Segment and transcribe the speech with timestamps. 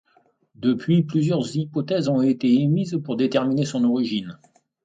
[0.55, 4.39] Depuis, plusieurs hypothèses ont été émises pour déterminer son origine.